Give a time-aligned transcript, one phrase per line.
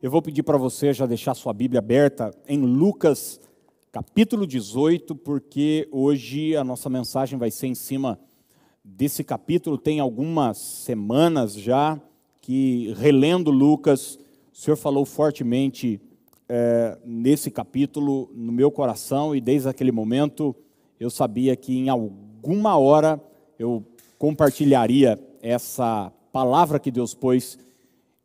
[0.00, 3.40] Eu vou pedir para você já deixar sua Bíblia aberta em Lucas
[3.90, 8.16] capítulo 18, porque hoje a nossa mensagem vai ser em cima
[8.84, 9.76] desse capítulo.
[9.76, 12.00] Tem algumas semanas já
[12.40, 14.20] que, relendo Lucas,
[14.52, 16.00] o Senhor falou fortemente
[16.48, 20.54] é, nesse capítulo no meu coração, e desde aquele momento
[21.00, 23.20] eu sabia que em alguma hora
[23.58, 23.84] eu
[24.16, 27.58] compartilharia essa palavra que Deus pôs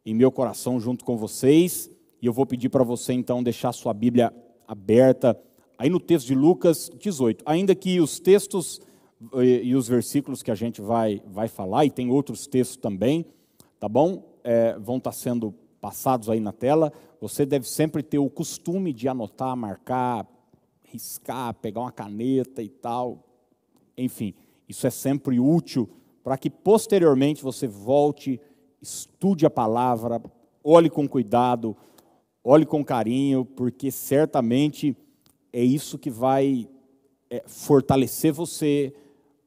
[0.06, 1.90] em meu coração junto com vocês.
[2.22, 4.34] E eu vou pedir para você então deixar sua Bíblia
[4.68, 5.40] aberta
[5.78, 7.44] aí no texto de Lucas 18.
[7.46, 8.82] Ainda que os textos
[9.36, 13.26] eh, e os versículos que a gente vai, vai falar, e tem outros textos também,
[13.80, 14.24] tá bom?
[14.44, 16.92] É, vão estar tá sendo passados aí na tela.
[17.20, 20.28] Você deve sempre ter o costume de anotar, marcar,
[20.84, 23.24] riscar, pegar uma caneta e tal.
[23.98, 24.34] Enfim,
[24.68, 25.90] isso é sempre útil
[26.24, 28.40] para que posteriormente você volte
[28.84, 30.22] estude a palavra,
[30.62, 31.76] olhe com cuidado,
[32.44, 34.96] olhe com carinho, porque certamente
[35.54, 36.68] é isso que vai
[37.30, 38.94] é, fortalecer você,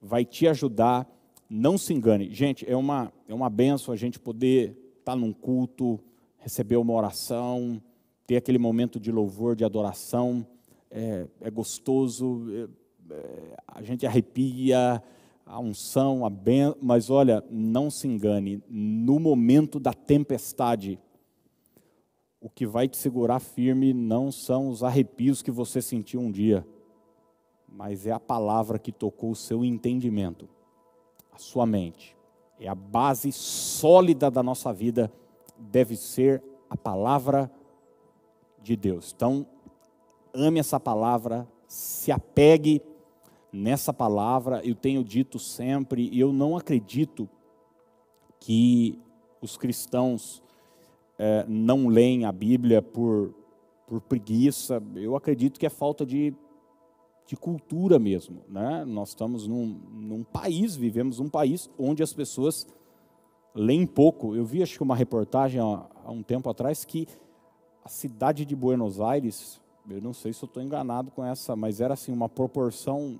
[0.00, 1.06] vai te ajudar.
[1.48, 2.32] Não se engane.
[2.32, 6.00] Gente, é uma, é uma benção a gente poder estar num culto,
[6.38, 7.80] receber uma oração,
[8.26, 10.46] ter aquele momento de louvor, de adoração.
[10.90, 15.02] É, é gostoso, é, é a gente arrepia,
[15.46, 16.74] a unção, a ben...
[16.82, 20.98] mas olha, não se engane, no momento da tempestade,
[22.40, 26.66] o que vai te segurar firme não são os arrepios que você sentiu um dia,
[27.68, 30.48] mas é a palavra que tocou o seu entendimento,
[31.32, 32.16] a sua mente.
[32.58, 35.12] É a base sólida da nossa vida,
[35.58, 37.50] deve ser a palavra
[38.60, 39.12] de Deus.
[39.14, 39.46] Então,
[40.34, 42.82] ame essa palavra, se apegue
[43.56, 47.28] nessa palavra, eu tenho dito sempre, e eu não acredito
[48.38, 48.98] que
[49.40, 50.42] os cristãos
[51.18, 53.34] é, não leem a Bíblia por,
[53.86, 56.34] por preguiça, eu acredito que é falta de,
[57.26, 58.42] de cultura mesmo.
[58.48, 58.84] Né?
[58.84, 62.66] Nós estamos num, num país, vivemos num país onde as pessoas
[63.54, 64.36] leem pouco.
[64.36, 67.06] Eu vi, acho que uma reportagem há, há um tempo atrás que
[67.82, 71.80] a cidade de Buenos Aires, eu não sei se eu estou enganado com essa, mas
[71.80, 73.18] era assim uma proporção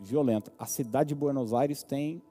[0.00, 0.52] violenta.
[0.58, 2.22] A cidade de Buenos Aires tem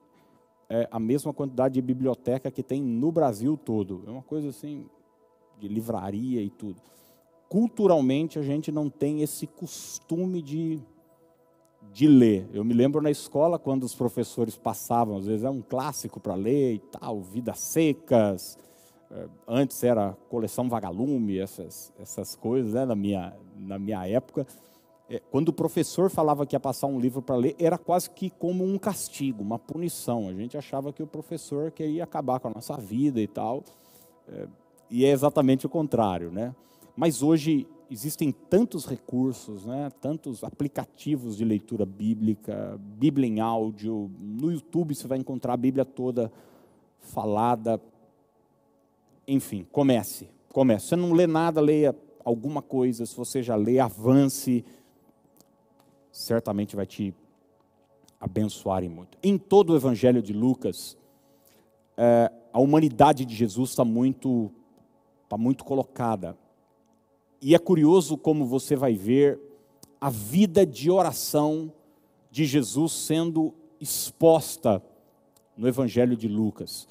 [0.70, 4.04] é, a mesma quantidade de biblioteca que tem no Brasil todo.
[4.08, 4.86] É uma coisa assim,
[5.60, 6.82] de livraria e tudo.
[7.48, 10.80] Culturalmente, a gente não tem esse costume de,
[11.94, 12.48] de ler.
[12.54, 16.36] Eu me lembro na escola, quando os professores passavam, às vezes é um clássico para
[16.36, 18.58] ler e tal, Vidas Secas,
[19.12, 24.46] é, antes era coleção Vagalume, essas, essas coisas, né, na, minha, na minha época
[25.10, 28.30] é, quando o professor falava que ia passar um livro para ler, era quase que
[28.30, 30.30] como um castigo, uma punição.
[30.30, 33.64] A gente achava que o professor queria acabar com a nossa vida e tal.
[34.28, 34.48] É,
[34.90, 36.54] e é exatamente o contrário, né?
[36.96, 39.90] Mas hoje existem tantos recursos, né?
[40.00, 44.12] tantos aplicativos de leitura bíblica, Bíblia em áudio.
[44.20, 46.32] No YouTube você vai encontrar a Bíblia toda
[47.00, 47.82] falada.
[49.28, 50.84] Enfim, comece, comece.
[50.84, 53.06] Se você não lê nada, leia alguma coisa.
[53.06, 54.64] Se você já lê, avance
[56.12, 57.14] certamente vai te
[58.20, 59.18] abençoar em muito.
[59.24, 60.98] Em todo o Evangelho de Lucas,
[61.96, 64.52] é, a humanidade de Jesus está muito,
[65.24, 66.38] está muito colocada.
[67.42, 69.40] E é curioso como você vai ver
[70.02, 71.72] a vida de oração
[72.32, 74.84] de Jesus sendo exposta
[75.56, 76.88] no Evangelho de Lucas.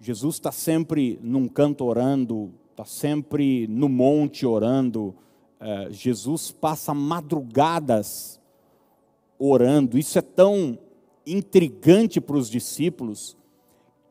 [0.00, 5.14] Jesus está sempre num canto orando, está sempre no monte orando.
[5.60, 8.40] É, Jesus passa madrugadas
[9.48, 9.98] orando.
[9.98, 10.78] Isso é tão
[11.26, 13.36] intrigante para os discípulos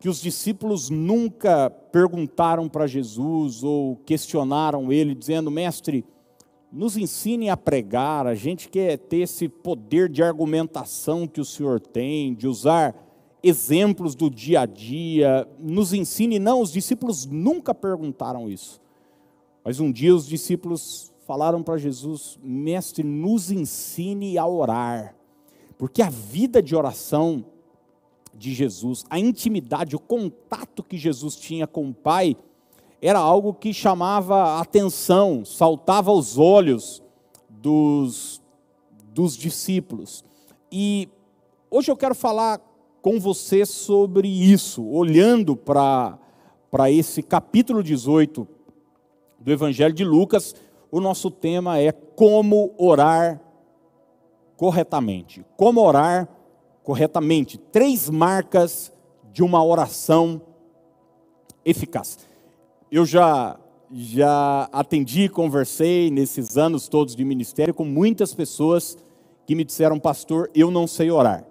[0.01, 6.03] que os discípulos nunca perguntaram para Jesus ou questionaram ele, dizendo: Mestre,
[6.71, 11.79] nos ensine a pregar, a gente quer ter esse poder de argumentação que o Senhor
[11.79, 12.95] tem, de usar
[13.43, 16.39] exemplos do dia a dia, nos ensine.
[16.39, 18.81] Não, os discípulos nunca perguntaram isso.
[19.63, 25.15] Mas um dia os discípulos falaram para Jesus: Mestre, nos ensine a orar.
[25.81, 27.43] Porque a vida de oração
[28.35, 32.37] de Jesus, a intimidade, o contato que Jesus tinha com o Pai,
[33.01, 37.01] era algo que chamava a atenção, saltava aos olhos
[37.49, 38.39] dos,
[39.11, 40.23] dos discípulos.
[40.71, 41.09] E
[41.71, 42.61] hoje eu quero falar
[43.01, 46.19] com você sobre isso, olhando para
[46.91, 48.47] esse capítulo 18
[49.39, 50.55] do Evangelho de Lucas,
[50.91, 53.41] o nosso tema é como orar
[54.61, 55.43] corretamente.
[55.57, 56.29] Como orar
[56.83, 57.57] corretamente?
[57.57, 58.93] Três marcas
[59.33, 60.39] de uma oração
[61.65, 62.19] eficaz.
[62.91, 63.59] Eu já
[63.91, 68.95] já atendi, conversei nesses anos todos de ministério com muitas pessoas
[69.47, 71.43] que me disseram, pastor, eu não sei orar.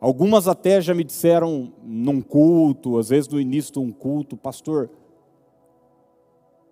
[0.00, 4.90] Algumas até já me disseram num culto, às vezes no início de um culto, pastor,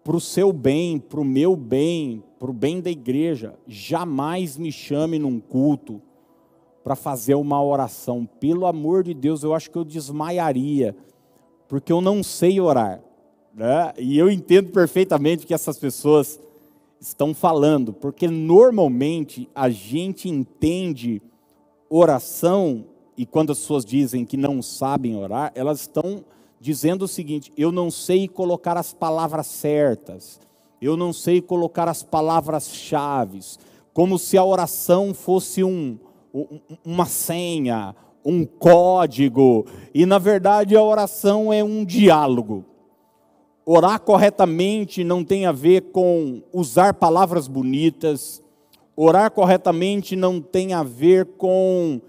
[0.09, 4.73] para o seu bem, para o meu bem, para o bem da igreja, jamais me
[4.73, 6.01] chame num culto
[6.83, 8.27] para fazer uma oração.
[8.41, 10.97] Pelo amor de Deus, eu acho que eu desmaiaria,
[11.69, 13.03] porque eu não sei orar.
[13.55, 13.93] Né?
[13.99, 16.41] E eu entendo perfeitamente que essas pessoas
[16.99, 21.21] estão falando, porque normalmente a gente entende
[21.91, 26.25] oração, e quando as pessoas dizem que não sabem orar, elas estão
[26.61, 30.41] dizendo o seguinte: eu não sei colocar as palavras certas,
[30.81, 33.41] eu não sei colocar as palavras-chave,
[33.93, 35.99] como se a oração fosse um,
[36.85, 37.95] uma senha,
[38.25, 42.65] um código, e na verdade a oração é um diálogo.
[43.65, 48.43] Orar corretamente não tem a ver com usar palavras bonitas,
[48.97, 52.01] orar corretamente não tem a ver com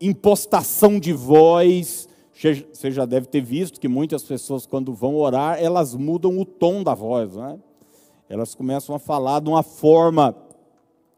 [0.00, 2.08] impostação de voz.
[2.36, 6.82] Você já deve ter visto que muitas pessoas, quando vão orar, elas mudam o tom
[6.82, 7.58] da voz, né?
[8.28, 10.36] Elas começam a falar de uma forma,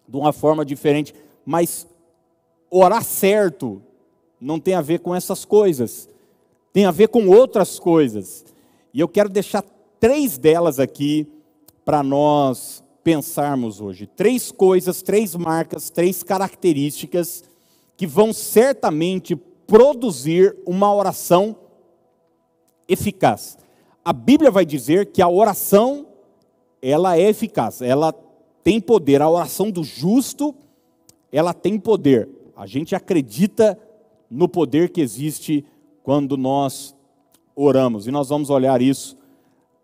[0.06, 1.12] de uma forma diferente.
[1.44, 1.88] Mas
[2.70, 3.82] orar certo
[4.40, 6.08] não tem a ver com essas coisas,
[6.72, 8.44] tem a ver com outras coisas.
[8.94, 9.64] E eu quero deixar
[9.98, 11.26] três delas aqui
[11.84, 14.06] para nós pensarmos hoje.
[14.06, 17.42] Três coisas, três marcas, três características
[17.96, 19.34] que vão certamente
[19.68, 21.54] produzir uma oração
[22.88, 23.58] eficaz.
[24.02, 26.06] A Bíblia vai dizer que a oração
[26.80, 28.12] ela é eficaz, ela
[28.64, 29.20] tem poder.
[29.20, 30.54] A oração do justo,
[31.30, 32.28] ela tem poder.
[32.56, 33.78] A gente acredita
[34.30, 35.64] no poder que existe
[36.02, 36.96] quando nós
[37.54, 38.06] oramos.
[38.06, 39.18] E nós vamos olhar isso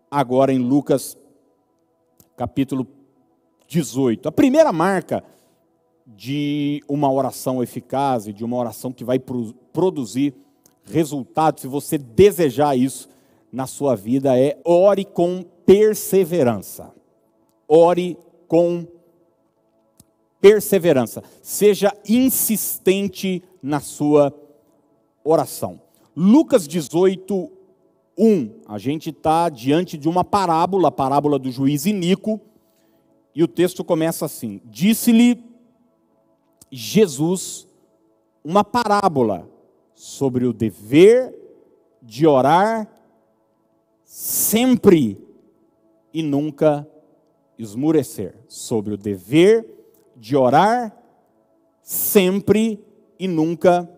[0.09, 1.15] agora em Lucas
[2.35, 2.87] capítulo
[3.67, 4.27] 18.
[4.29, 5.23] A primeira marca
[6.07, 9.19] de uma oração eficaz e de uma oração que vai
[9.75, 10.33] produzir
[10.85, 13.09] resultados, se você desejar isso
[13.51, 16.93] na sua vida, é ore com perseverança.
[17.67, 18.17] Ore
[18.47, 18.87] com
[20.39, 21.21] perseverança.
[21.41, 24.33] Seja insistente na sua
[25.23, 25.81] oração.
[26.15, 27.51] Lucas 18,
[28.17, 28.51] 1.
[28.67, 32.39] A gente está diante de uma parábola, a parábola do juiz Inico,
[33.33, 35.43] e o texto começa assim: Disse-lhe
[36.71, 37.67] Jesus
[38.43, 39.49] uma parábola
[39.95, 41.33] sobre o dever
[42.01, 42.87] de orar
[44.03, 45.17] sempre
[46.13, 46.87] e nunca
[47.57, 48.35] esmurecer.
[48.47, 49.65] Sobre o dever
[50.15, 50.95] de orar
[51.81, 52.83] sempre
[53.17, 53.89] e nunca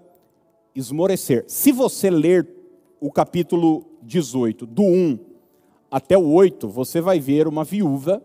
[0.74, 1.44] esmorecer.
[1.48, 2.48] Se você ler
[3.00, 5.20] o capítulo 18, do 1
[5.90, 8.22] até o 8, você vai ver uma viúva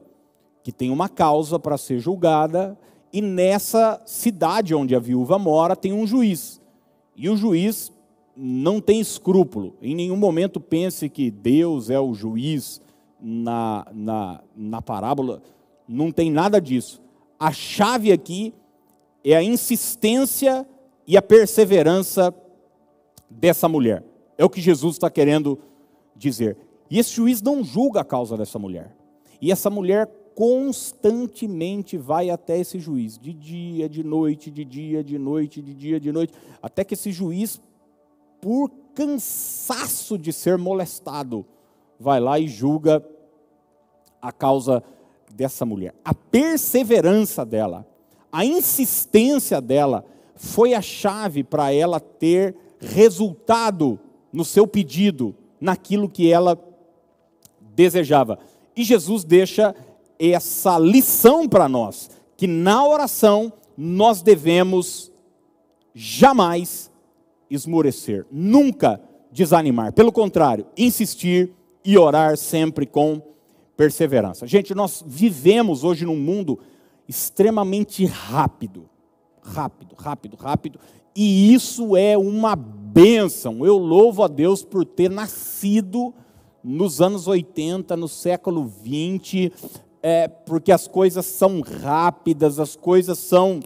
[0.62, 2.78] que tem uma causa para ser julgada,
[3.12, 6.61] e nessa cidade onde a viúva mora tem um juiz.
[7.16, 7.92] E o juiz
[8.36, 9.76] não tem escrúpulo.
[9.80, 12.80] Em nenhum momento pense que Deus é o juiz
[13.20, 15.42] na, na, na parábola.
[15.86, 17.00] Não tem nada disso.
[17.38, 18.54] A chave aqui
[19.24, 20.66] é a insistência
[21.06, 22.34] e a perseverança
[23.28, 24.04] dessa mulher.
[24.38, 25.58] É o que Jesus está querendo
[26.16, 26.56] dizer.
[26.90, 28.94] E esse juiz não julga a causa dessa mulher.
[29.40, 35.18] E essa mulher constantemente vai até esse juiz, de dia, de noite, de dia, de
[35.18, 37.60] noite, de dia, de noite, até que esse juiz,
[38.40, 41.44] por cansaço de ser molestado,
[41.98, 43.04] vai lá e julga
[44.20, 44.82] a causa
[45.34, 45.94] dessa mulher.
[46.04, 47.86] A perseverança dela,
[48.30, 53.98] a insistência dela, foi a chave para ela ter resultado
[54.32, 56.58] no seu pedido, naquilo que ela
[57.60, 58.38] desejava.
[58.74, 59.74] E Jesus deixa
[60.30, 65.10] essa lição para nós, que na oração nós devemos
[65.94, 66.90] jamais
[67.50, 69.00] esmorecer, nunca
[69.32, 69.92] desanimar.
[69.92, 71.52] Pelo contrário, insistir
[71.84, 73.20] e orar sempre com
[73.76, 74.46] perseverança.
[74.46, 76.58] Gente, nós vivemos hoje num mundo
[77.08, 78.88] extremamente rápido.
[79.42, 80.78] Rápido, rápido, rápido.
[81.16, 83.66] E isso é uma bênção.
[83.66, 86.14] Eu louvo a Deus por ter nascido
[86.62, 89.52] nos anos 80, no século 20,
[90.02, 93.60] é, porque as coisas são rápidas, as coisas são.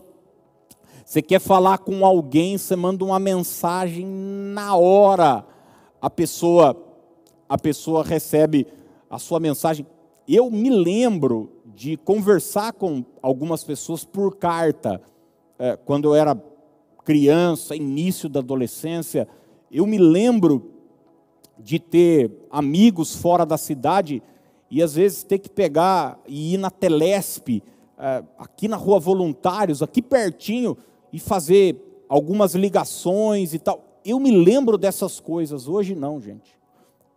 [1.05, 5.47] Você quer falar com alguém, você manda uma mensagem na hora,
[6.01, 6.77] a pessoa,
[7.49, 8.67] a pessoa recebe
[9.09, 9.87] a sua mensagem.
[10.29, 15.01] Eu me lembro de conversar com algumas pessoas por carta,
[15.59, 16.41] é, quando eu era
[17.05, 19.29] criança, início da adolescência,
[19.71, 20.73] eu me lembro
[21.59, 24.23] de ter amigos fora da cidade
[24.71, 27.63] e às vezes ter que pegar e ir na Telesp,
[27.99, 30.77] é, aqui na Rua Voluntários, aqui pertinho,
[31.13, 33.83] e fazer algumas ligações e tal.
[34.05, 36.57] Eu me lembro dessas coisas, hoje não, gente.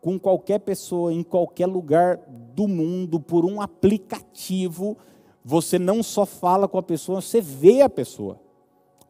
[0.02, 2.20] Com qualquer pessoa, em qualquer lugar
[2.56, 4.98] do mundo, por um aplicativo,
[5.44, 8.40] você não só fala com a pessoa, você vê a pessoa,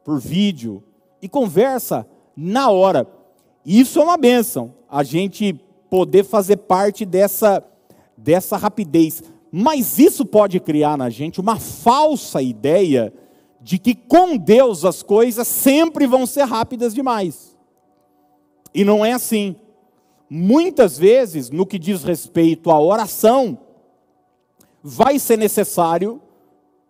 [0.04, 0.82] por vídeo,
[1.22, 2.06] e conversa
[2.36, 3.06] na hora.
[3.64, 5.52] Isso é uma benção, a gente
[5.88, 7.62] poder fazer parte dessa,
[8.22, 9.22] dessa rapidez.
[9.50, 13.12] Mas isso pode criar na gente uma falsa ideia
[13.60, 17.56] de que com Deus as coisas sempre vão ser rápidas demais.
[18.72, 19.56] E não é assim.
[20.28, 23.58] Muitas vezes, no que diz respeito à oração,
[24.82, 26.22] vai ser necessário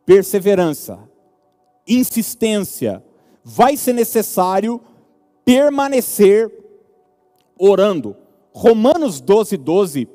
[0.04, 0.99] perseverança,
[1.88, 3.02] insistência,
[3.42, 4.80] vai ser necessário
[5.44, 6.52] permanecer
[7.58, 8.16] orando.
[8.52, 10.08] Romanos 12, 12,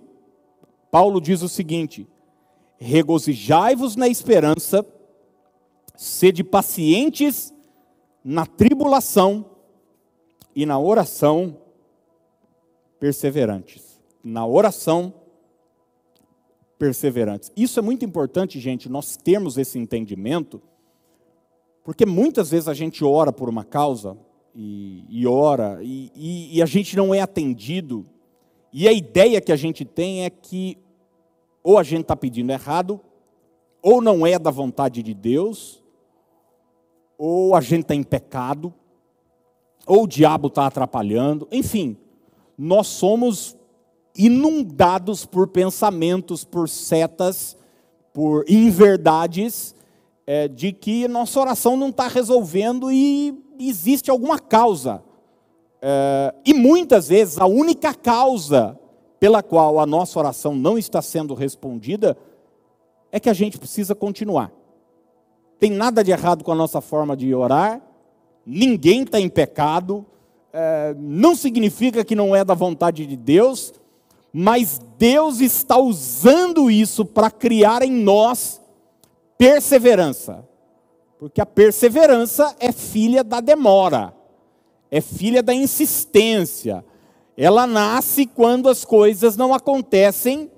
[0.96, 2.08] Paulo diz o seguinte:
[2.78, 4.86] regozijai-vos na esperança,
[5.94, 7.54] sede pacientes
[8.24, 9.46] na tribulação
[10.56, 11.58] e na oração
[12.98, 14.02] perseverantes.
[14.24, 15.14] Na oração
[16.80, 17.52] perseverantes.
[17.58, 20.62] Isso é muito importante, gente, nós termos esse entendimento,
[21.84, 24.18] porque muitas vezes a gente ora por uma causa,
[24.56, 28.06] e, e ora, e, e, e a gente não é atendido,
[28.72, 30.85] e a ideia que a gente tem é que
[31.66, 33.02] ou a gente está pedindo errado,
[33.82, 35.84] ou não é da vontade de Deus,
[37.18, 38.72] ou a gente está em pecado,
[39.88, 41.98] ou o diabo está atrapalhando, enfim,
[42.56, 43.58] nós somos
[44.16, 47.58] inundados por pensamentos, por setas,
[48.14, 49.74] por inverdades,
[50.28, 55.04] é, de que nossa oração não está resolvendo e existe alguma causa.
[55.82, 58.80] É, e muitas vezes a única causa
[59.20, 62.18] pela qual a nossa oração não está sendo respondida,
[63.12, 64.52] é que a gente precisa continuar.
[65.60, 67.82] Tem nada de errado com a nossa forma de orar,
[68.46, 70.06] ninguém está em pecado,
[70.52, 73.74] é, não significa que não é da vontade de Deus,
[74.32, 78.62] mas Deus está usando isso para criar em nós
[79.38, 80.48] perseverança,
[81.18, 84.14] porque a perseverança é filha da demora,
[84.92, 86.84] é filha da insistência,
[87.38, 90.50] ela nasce quando as coisas não acontecem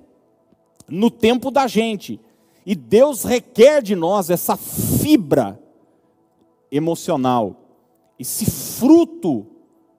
[0.88, 2.20] no tempo da gente.
[2.64, 5.58] E Deus requer de nós essa fibra
[6.70, 7.56] emocional,
[8.18, 9.46] esse fruto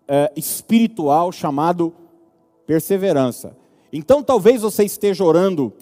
[0.08, 1.94] é, espiritual chamado
[2.66, 3.58] perseverança.
[3.92, 5.74] Então, talvez você esteja orando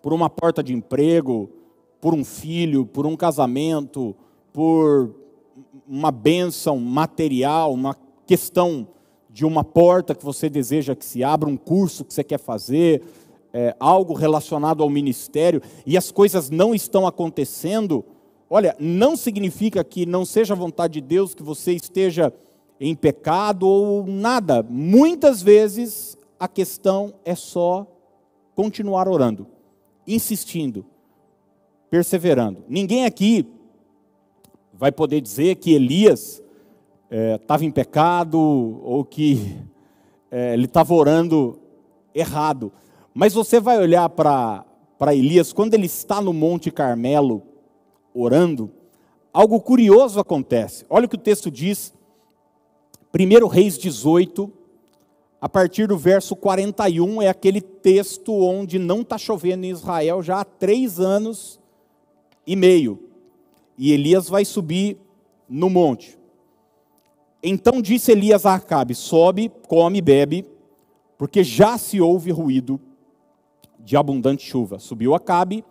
[0.00, 1.50] por uma porta de emprego,
[2.00, 4.14] por um filho, por um casamento,
[4.52, 5.14] por
[5.86, 8.86] uma bênção material, uma questão
[9.30, 13.02] de uma porta que você deseja que se abra, um curso que você quer fazer,
[13.52, 18.04] é, algo relacionado ao ministério, e as coisas não estão acontecendo,
[18.48, 22.32] olha, não significa que não seja a vontade de Deus que você esteja
[22.80, 24.62] em pecado ou nada.
[24.62, 27.86] Muitas vezes a questão é só
[28.54, 29.46] continuar orando,
[30.06, 30.84] insistindo,
[31.90, 32.64] perseverando.
[32.68, 33.46] Ninguém aqui
[34.72, 36.42] vai poder dizer que Elias
[37.10, 39.56] estava é, em pecado ou que
[40.30, 41.58] é, ele estava orando
[42.14, 42.72] errado.
[43.14, 44.64] Mas você vai olhar para
[45.12, 47.42] Elias, quando ele está no Monte Carmelo
[48.14, 48.70] orando,
[49.32, 50.84] algo curioso acontece.
[50.88, 51.94] Olha o que o texto diz,
[53.14, 54.52] 1 Reis 18,
[55.40, 60.40] a partir do verso 41, é aquele texto onde não está chovendo em Israel já
[60.40, 61.60] há três anos
[62.46, 62.98] e meio.
[63.76, 64.98] E Elias vai subir
[65.48, 66.17] no monte.
[67.42, 70.44] Então disse Elias a Acabe: Sobe, come, bebe,
[71.16, 72.80] porque já se ouve ruído
[73.78, 74.78] de abundante chuva.
[74.78, 75.64] Subiu Acabe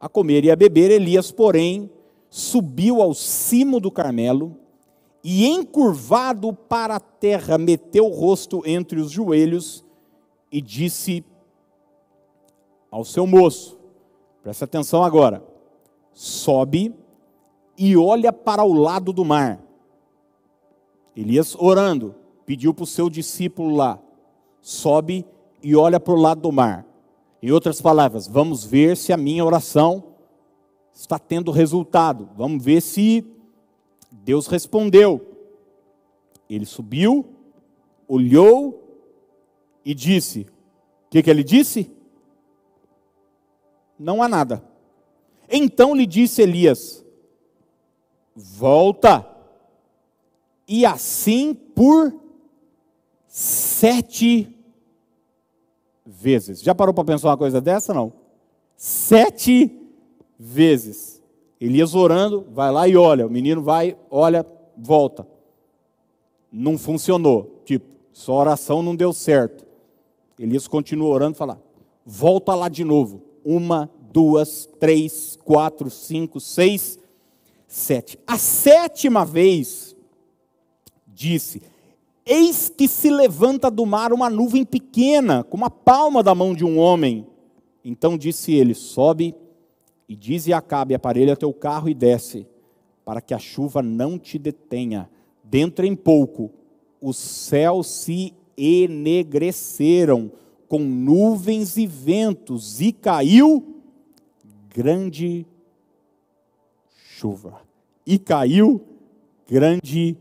[0.00, 0.90] a comer e a beber.
[0.90, 1.90] Elias, porém,
[2.28, 4.56] subiu ao cimo do Carmelo
[5.22, 9.84] e, encurvado para a terra, meteu o rosto entre os joelhos
[10.50, 11.24] e disse
[12.90, 13.78] ao seu moço:
[14.42, 15.42] Presta atenção agora.
[16.12, 16.94] Sobe
[17.76, 19.60] e olha para o lado do mar
[21.16, 23.98] Elias orando, pediu para o seu discípulo lá:
[24.60, 25.24] sobe
[25.62, 26.86] e olha para o lado do mar.
[27.42, 30.04] Em outras palavras, vamos ver se a minha oração
[30.92, 32.28] está tendo resultado.
[32.36, 33.24] Vamos ver se
[34.10, 35.20] Deus respondeu.
[36.48, 37.26] Ele subiu,
[38.08, 38.82] olhou
[39.84, 40.40] e disse:
[41.06, 41.90] O que, que ele disse?
[43.98, 44.64] Não há nada.
[45.48, 47.04] Então lhe disse Elias:
[48.34, 49.33] Volta
[50.66, 52.14] e assim por
[53.26, 54.54] sete
[56.04, 56.60] vezes.
[56.62, 57.92] Já parou para pensar uma coisa dessa?
[57.92, 58.12] Não.
[58.76, 59.70] Sete
[60.38, 61.22] vezes.
[61.60, 63.26] Elias orando, vai lá e olha.
[63.26, 65.26] O menino vai, olha, volta.
[66.52, 67.62] Não funcionou.
[67.64, 69.64] Tipo, sua oração não deu certo.
[70.38, 71.62] Elias continua orando e fala:
[72.04, 73.22] volta lá de novo.
[73.44, 76.98] Uma, duas, três, quatro, cinco, seis,
[77.66, 78.18] sete.
[78.26, 79.93] A sétima vez,
[81.14, 81.62] disse:
[82.26, 86.64] Eis que se levanta do mar uma nuvem pequena, como a palma da mão de
[86.64, 87.26] um homem.
[87.84, 89.34] Então disse ele: Sobe
[90.08, 92.46] e diz e acabe, aparelha teu carro e desce,
[93.04, 95.08] para que a chuva não te detenha.
[95.42, 96.50] Dentro em pouco,
[97.00, 100.32] os céus se enegreceram
[100.68, 103.82] com nuvens e ventos, e caiu
[104.74, 105.46] grande
[107.16, 107.60] chuva.
[108.06, 108.80] E caiu
[109.46, 110.16] grande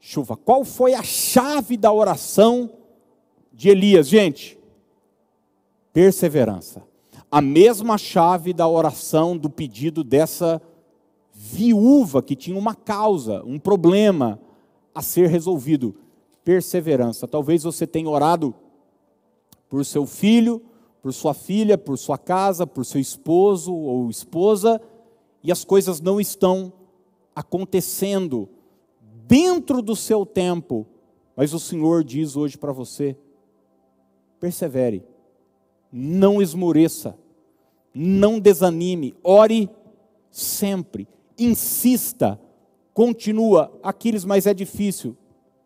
[0.00, 0.36] chuva.
[0.36, 2.70] Qual foi a chave da oração
[3.52, 4.58] de Elias, gente?
[5.92, 6.82] Perseverança.
[7.30, 10.60] A mesma chave da oração do pedido dessa
[11.32, 14.40] viúva que tinha uma causa, um problema
[14.94, 15.94] a ser resolvido.
[16.42, 17.28] Perseverança.
[17.28, 18.54] Talvez você tenha orado
[19.68, 20.60] por seu filho,
[21.02, 24.80] por sua filha, por sua casa, por seu esposo ou esposa,
[25.42, 26.72] e as coisas não estão
[27.34, 28.48] acontecendo
[29.30, 30.84] dentro do seu tempo.
[31.36, 33.16] Mas o Senhor diz hoje para você:
[34.40, 35.04] persevere,
[35.92, 37.16] não esmoreça,
[37.94, 39.70] não desanime, ore
[40.32, 41.06] sempre,
[41.38, 42.40] insista,
[42.92, 43.72] continua.
[43.84, 45.16] Aquiles, mas é difícil,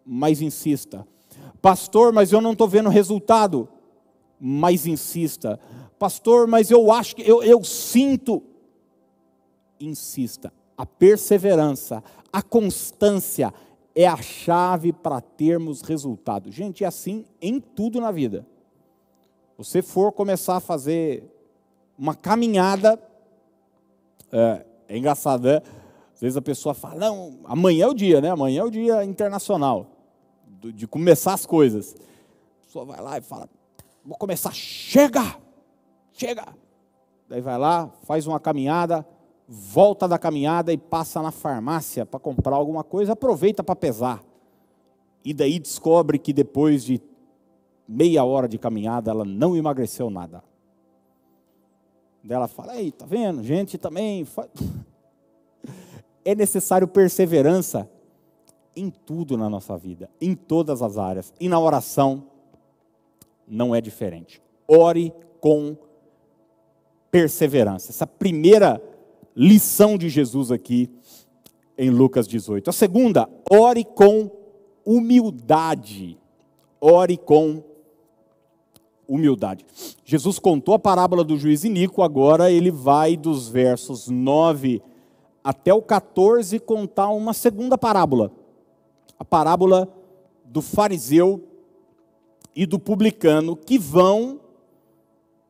[0.04, 1.08] mas insista.
[1.62, 3.66] Pastor, mas eu não estou vendo resultado,
[4.38, 5.58] mas insista.
[5.98, 8.42] Pastor, mas eu acho que eu, eu sinto,
[9.80, 10.52] insista.
[10.76, 12.02] A perseverança,
[12.32, 13.52] a constância
[13.94, 16.50] é a chave para termos resultado.
[16.50, 18.46] Gente, é assim em tudo na vida.
[19.56, 21.30] Você for começar a fazer
[21.96, 23.00] uma caminhada,
[24.32, 25.62] é, é engraçado, né?
[26.12, 28.30] Às vezes a pessoa fala, não, amanhã é o dia, né?
[28.30, 29.86] Amanhã é o dia internacional
[30.74, 31.94] de começar as coisas.
[32.62, 33.48] A pessoa vai lá e fala,
[34.04, 35.36] vou começar, chega,
[36.12, 36.46] chega.
[37.28, 39.06] Daí vai lá, faz uma caminhada,
[39.46, 44.24] volta da caminhada e passa na farmácia para comprar alguma coisa, aproveita para pesar.
[45.24, 47.00] E daí descobre que depois de
[47.86, 50.42] meia hora de caminhada ela não emagreceu nada.
[52.22, 53.42] Daí ela fala: Ei, tá vendo?
[53.42, 54.26] Gente também.
[56.26, 57.86] É necessário perseverança
[58.74, 61.34] em tudo na nossa vida, em todas as áreas.
[61.38, 62.24] E na oração
[63.46, 64.42] não é diferente.
[64.66, 65.76] Ore com
[67.10, 67.90] perseverança.
[67.90, 68.82] Essa primeira
[69.36, 70.90] lição de Jesus aqui
[71.76, 72.70] em Lucas 18.
[72.70, 74.30] A segunda, ore com
[74.84, 76.18] humildade.
[76.80, 77.62] Ore com
[79.08, 79.64] humildade.
[80.04, 84.82] Jesus contou a parábola do juiz Inico, agora ele vai dos versos 9
[85.42, 88.32] até o 14 contar uma segunda parábola.
[89.18, 89.88] A parábola
[90.44, 91.42] do fariseu
[92.56, 94.40] e do publicano que vão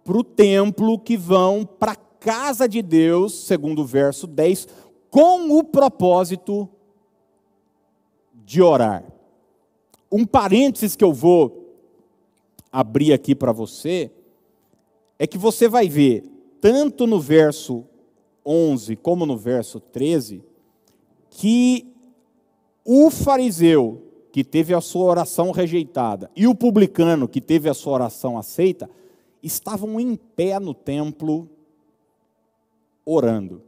[0.03, 4.67] para o templo, que vão para casa de Deus, segundo o verso 10,
[5.11, 6.67] com o propósito
[8.33, 9.05] de orar.
[10.11, 11.77] Um parênteses que eu vou
[12.73, 14.11] abrir aqui para você
[15.19, 16.25] é que você vai ver,
[16.63, 17.85] tanto no verso
[18.45, 20.43] 11 como no verso 13,
[21.29, 21.95] que
[22.83, 27.93] o fariseu que teve a sua oração rejeitada e o publicano que teve a sua
[27.93, 28.89] oração aceita
[29.43, 31.51] estavam em pé no templo
[33.05, 33.63] orando.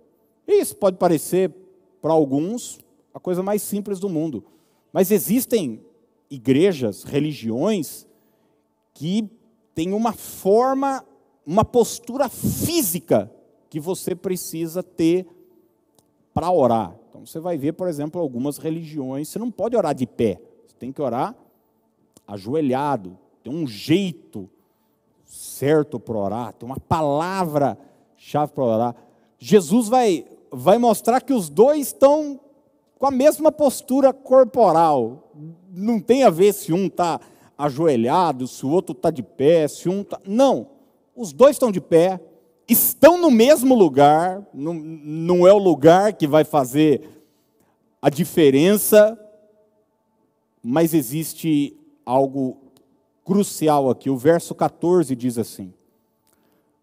[0.47, 1.53] Isso pode parecer,
[2.01, 2.79] para alguns,
[3.13, 4.45] a coisa mais simples do mundo.
[4.93, 5.85] Mas existem
[6.31, 8.07] igrejas, religiões,
[8.95, 9.29] que
[9.75, 11.05] têm uma forma,
[11.45, 13.31] uma postura física
[13.69, 15.27] que você precisa ter
[16.33, 16.97] para orar.
[17.09, 20.75] Então você vai ver, por exemplo, algumas religiões, você não pode orar de pé, você
[20.79, 21.35] tem que orar
[22.27, 24.51] ajoelhado, tem um jeito
[25.25, 27.79] certo para orar, tem uma palavra
[28.17, 28.97] chave para orar.
[29.39, 32.41] Jesus vai, vai mostrar que os dois estão
[32.99, 35.31] com a mesma postura corporal.
[35.71, 37.21] Não tem a ver se um está
[37.57, 40.21] ajoelhado, se o outro está de pé, se um está.
[40.27, 40.69] Não.
[41.15, 42.21] Os dois estão de pé,
[42.69, 47.09] estão no mesmo lugar, não, não é o lugar que vai fazer
[48.01, 49.19] a diferença,
[50.63, 52.59] mas existe algo
[53.25, 54.11] crucial aqui.
[54.11, 55.73] O verso 14 diz assim: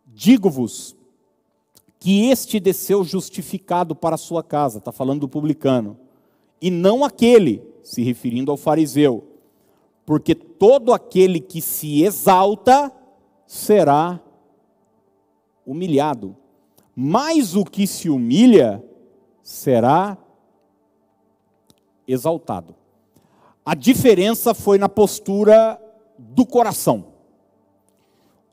[0.08, 0.96] Digo-vos
[2.04, 5.98] que este desceu justificado para a sua casa, está falando do publicano,
[6.62, 9.24] e não aquele, se referindo ao fariseu,
[10.06, 12.92] porque todo aquele que se exalta
[13.48, 14.20] será
[15.66, 16.36] humilhado,
[16.94, 18.84] mas o que se humilha
[19.42, 20.18] será
[22.06, 22.76] exaltado.
[23.66, 25.82] A diferença foi na postura
[26.20, 27.14] do coração.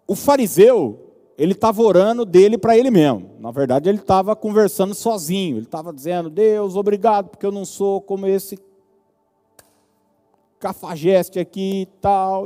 [0.06, 1.09] O fariseu,
[1.40, 3.30] ele estava orando dele para ele mesmo.
[3.40, 5.56] Na verdade, ele estava conversando sozinho.
[5.56, 8.58] Ele estava dizendo: Deus, obrigado, porque eu não sou como esse
[10.58, 12.44] cafajeste aqui e tal.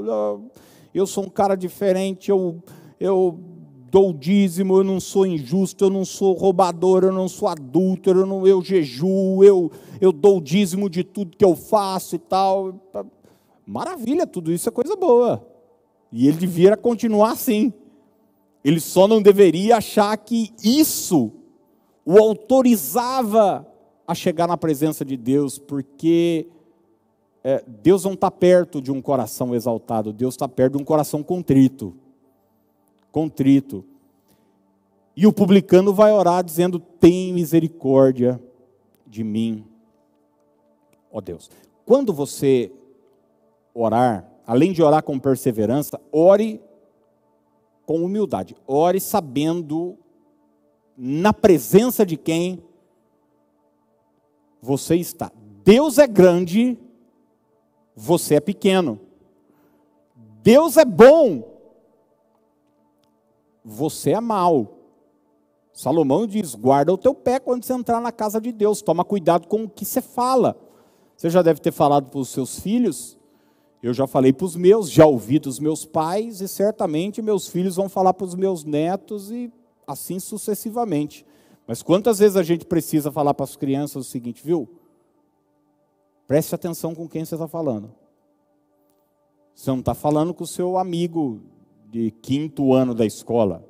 [0.94, 2.62] Eu sou um cara diferente, eu,
[3.00, 3.37] eu
[3.90, 8.26] dou dízimo, eu não sou injusto, eu não sou roubador, eu não sou adúltero, eu,
[8.26, 12.80] não, eu jejuo, eu, eu dou dízimo de tudo que eu faço e tal.
[13.66, 15.44] Maravilha, tudo isso é coisa boa.
[16.12, 17.72] E ele devia continuar assim.
[18.64, 21.31] Ele só não deveria achar que isso
[22.05, 23.66] o autorizava
[24.07, 26.46] a chegar na presença de Deus, porque
[27.42, 31.22] é, Deus não está perto de um coração exaltado, Deus está perto de um coração
[31.22, 31.94] contrito.
[33.12, 33.85] Contrito.
[35.16, 38.40] E o publicano vai orar dizendo: Tem misericórdia
[39.07, 39.64] de mim,
[41.12, 41.50] ó Deus.
[41.85, 42.72] Quando você
[43.74, 46.61] orar, além de orar com perseverança, ore
[47.87, 48.57] com humildade.
[48.66, 49.99] Ore sabendo
[50.97, 52.62] na presença de quem
[54.61, 55.31] você está.
[55.64, 56.79] Deus é grande,
[57.94, 59.01] você é pequeno.
[60.42, 61.42] Deus é bom,
[63.64, 64.79] você é mau.
[65.73, 69.49] Salomão diz: guarda o teu pé quando você entrar na casa de Deus, toma cuidado
[69.49, 70.57] com o que você fala.
[71.16, 73.18] Você já deve ter falado para os seus filhos,
[73.87, 77.77] eu já falei para os meus, já ouvi dos meus pais, e certamente meus filhos
[77.77, 79.53] vão falar para os meus netos, e
[79.87, 81.27] assim sucessivamente.
[81.66, 84.66] Mas quantas vezes a gente precisa falar para as crianças o seguinte, viu?
[86.27, 87.94] Preste atenção com quem você está falando.
[89.55, 91.42] Você não está falando com o seu amigo
[91.90, 93.68] de quinto ano da escola.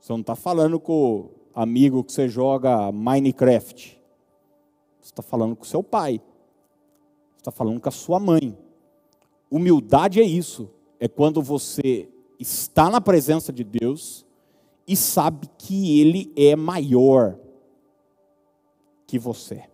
[0.00, 3.96] Você não está falando com o amigo que você joga Minecraft.
[5.00, 6.20] Você está falando com o seu pai.
[7.34, 8.58] Você está falando com a sua mãe.
[9.52, 10.70] Humildade é isso.
[10.98, 12.08] É quando você
[12.40, 14.24] está na presença de Deus
[14.88, 17.38] e sabe que Ele é maior
[19.06, 19.64] que você.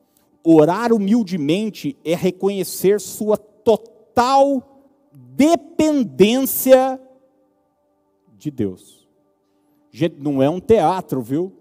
[0.42, 7.00] Orar humildemente é reconhecer sua total dependência
[8.36, 9.08] de Deus.
[9.92, 11.52] Gente, não é um teatro, viu?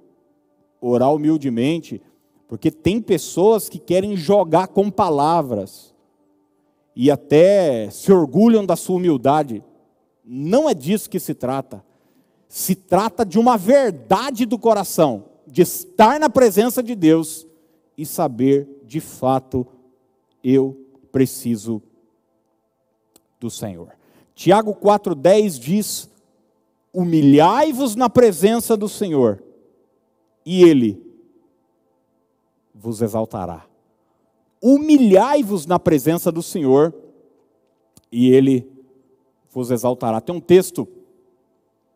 [0.81, 2.01] Orar humildemente,
[2.47, 5.93] porque tem pessoas que querem jogar com palavras
[6.99, 9.63] e até se orgulham da sua humildade.
[10.25, 11.85] Não é disso que se trata.
[12.49, 17.45] Se trata de uma verdade do coração, de estar na presença de Deus
[17.95, 19.67] e saber de fato
[20.43, 20.75] eu
[21.11, 21.83] preciso
[23.39, 23.91] do Senhor.
[24.33, 26.09] Tiago 4,10 diz:
[26.91, 29.43] Humilhai-vos na presença do Senhor,
[30.43, 30.99] e Ele
[32.73, 33.66] vos exaltará.
[34.61, 36.93] Humilhai-vos na presença do Senhor,
[38.11, 38.67] e Ele
[39.51, 40.21] vos exaltará.
[40.21, 40.87] Tem um texto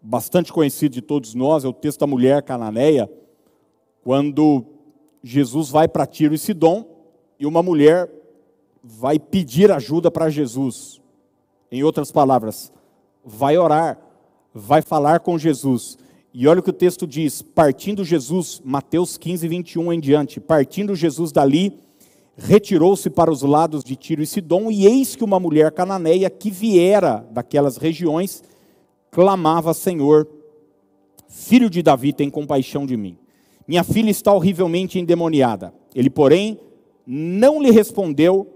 [0.01, 3.11] bastante conhecido de todos nós, é o texto da mulher cananeia,
[4.03, 4.65] quando
[5.23, 6.85] Jesus vai para Tiro e Sidom
[7.39, 8.09] e uma mulher
[8.83, 10.99] vai pedir ajuda para Jesus.
[11.71, 12.71] Em outras palavras,
[13.23, 13.99] vai orar,
[14.53, 15.97] vai falar com Jesus.
[16.33, 20.95] E olha o que o texto diz: partindo Jesus, Mateus 15, 21 em diante, partindo
[20.95, 21.79] Jesus dali,
[22.37, 26.49] retirou-se para os lados de Tiro e Sidom, e eis que uma mulher cananeia que
[26.49, 28.43] viera daquelas regiões
[29.09, 30.27] clamava: Senhor,
[31.27, 33.17] filho de Davi, tem compaixão de mim.
[33.67, 35.73] Minha filha está horrivelmente endemoniada.
[35.93, 36.59] Ele, porém,
[37.05, 38.47] não lhe respondeu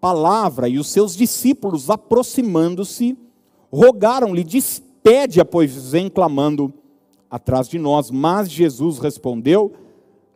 [0.00, 3.16] palavra, e os seus discípulos, aproximando-se,
[3.72, 6.72] rogaram-lhe: Despede-a, pois vem clamando
[7.30, 8.10] atrás de nós.
[8.10, 9.72] Mas Jesus respondeu: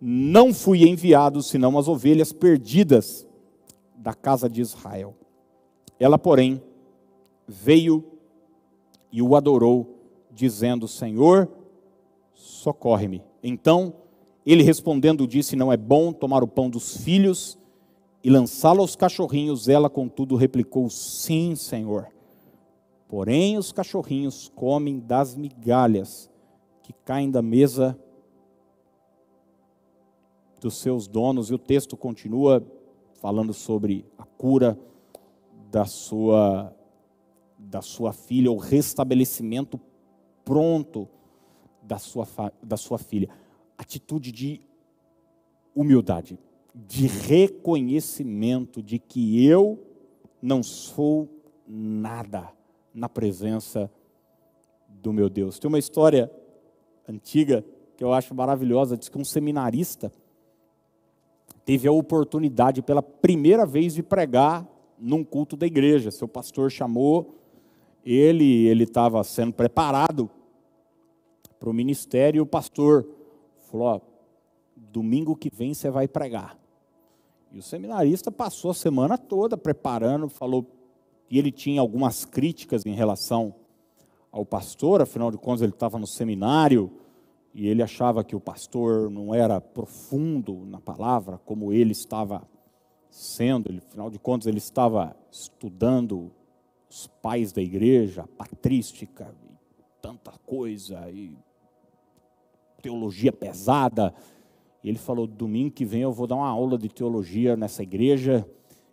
[0.06, 3.26] Não fui enviado senão as ovelhas perdidas
[3.96, 5.16] da casa de Israel.
[5.98, 6.62] Ela, porém,
[7.48, 8.04] veio
[9.10, 9.98] e o adorou,
[10.30, 11.48] dizendo: Senhor,
[12.34, 13.22] socorre-me.
[13.42, 13.94] Então
[14.44, 17.58] ele respondendo disse: Não é bom tomar o pão dos filhos
[18.22, 19.68] e lançá-lo aos cachorrinhos.
[19.70, 22.08] Ela, contudo, replicou: Sim, Senhor.
[23.08, 26.30] Porém, os cachorrinhos comem das migalhas
[26.82, 27.98] que caem da mesa
[30.64, 31.50] dos seus donos.
[31.50, 32.66] E o texto continua
[33.20, 34.78] falando sobre a cura
[35.70, 36.74] da sua,
[37.58, 39.78] da sua filha, o restabelecimento
[40.42, 41.06] pronto
[41.82, 42.26] da sua,
[42.62, 43.28] da sua filha.
[43.76, 44.62] Atitude de
[45.74, 46.38] humildade,
[46.74, 49.78] de reconhecimento de que eu
[50.40, 51.28] não sou
[51.68, 52.50] nada
[52.94, 53.90] na presença
[54.88, 55.58] do meu Deus.
[55.58, 56.30] Tem uma história
[57.06, 57.62] antiga
[57.96, 60.10] que eu acho maravilhosa, diz que um seminarista
[61.64, 64.66] teve a oportunidade pela primeira vez de pregar
[64.98, 66.10] num culto da igreja.
[66.10, 67.34] Seu pastor chamou
[68.04, 70.30] ele, ele estava sendo preparado
[71.58, 73.08] para o ministério, e o pastor
[73.70, 74.00] falou: ó,
[74.76, 76.58] domingo que vem você vai pregar.
[77.50, 80.66] E o seminarista passou a semana toda preparando, falou,
[81.30, 83.54] e ele tinha algumas críticas em relação
[84.30, 86.90] ao pastor, afinal de contas ele estava no seminário,
[87.54, 92.42] e ele achava que o pastor não era profundo na palavra como ele estava
[93.08, 96.32] sendo, ele, afinal de contas ele estava estudando
[96.90, 99.32] os pais da igreja, patrística,
[99.78, 101.36] e tanta coisa, e
[102.82, 104.12] teologia pesada.
[104.82, 108.44] Ele falou: domingo que vem eu vou dar uma aula de teologia nessa igreja,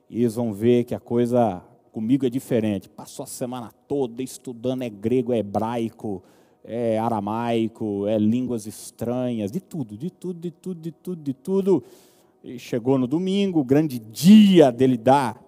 [0.08, 2.88] e eles vão ver que a coisa comigo é diferente.
[2.88, 6.24] Passou a semana toda estudando é grego, é hebraico,
[6.63, 11.84] é aramaico, é línguas estranhas, de tudo, de tudo, de tudo, de tudo, de tudo.
[12.43, 15.41] E chegou no domingo, o grande dia dele dar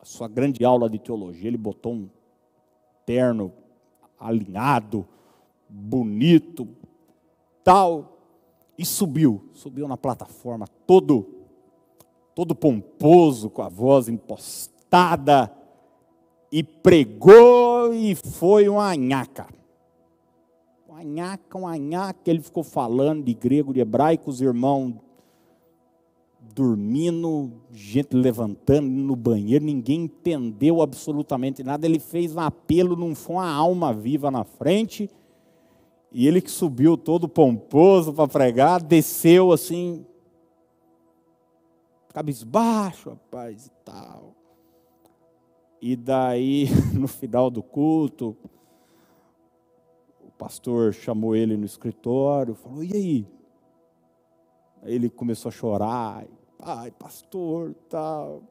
[0.00, 1.48] a sua grande aula de teologia.
[1.48, 2.08] Ele botou um
[3.04, 3.52] terno
[4.18, 5.06] alinhado,
[5.68, 6.68] bonito,
[7.62, 8.18] tal,
[8.76, 11.34] e subiu, subiu na plataforma todo
[12.34, 15.52] todo pomposo, com a voz impostada,
[16.52, 19.57] e pregou e foi uma nhaca
[20.98, 24.94] uma nhaca, uma nhaca, ele ficou falando de grego, de hebraico, os irmãos
[26.54, 31.86] dormindo, gente levantando no banheiro, ninguém entendeu absolutamente nada.
[31.86, 35.08] Ele fez um apelo, não foi uma alma viva na frente.
[36.10, 40.04] E ele que subiu todo pomposo para pregar, desceu assim,
[42.12, 44.34] cabisbaixo, rapaz, e tal.
[45.80, 48.36] E daí, no final do culto,
[50.38, 53.26] pastor chamou ele no escritório, falou: "E aí?"
[54.82, 56.26] Aí ele começou a chorar,
[56.58, 58.42] "Ai, pastor, tal".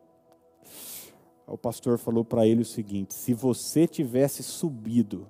[1.47, 5.29] Aí o pastor falou para ele o seguinte: "Se você tivesse subido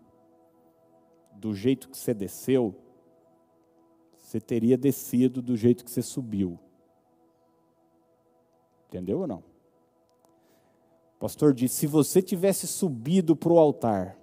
[1.34, 2.76] do jeito que você desceu,
[4.17, 6.60] você teria descido do jeito que você subiu."
[8.88, 9.43] Entendeu ou não?
[11.17, 14.17] O pastor disse: se você tivesse subido para o altar